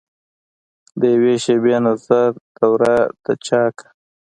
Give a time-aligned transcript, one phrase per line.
[1.01, 3.87] دیوي شیبي نظر دوره دچاکه